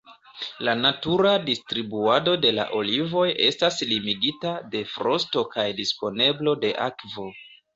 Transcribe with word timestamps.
La 0.67 0.73
natura 0.77 1.33
distribuado 1.49 2.33
de 2.47 2.53
la 2.59 2.65
olivoj 2.79 3.27
estas 3.49 3.79
limigita 3.93 4.55
de 4.75 4.83
frosto 4.95 5.45
kaj 5.55 5.71
disponeblo 5.83 6.57
de 6.65 6.77
akvo. 6.91 7.29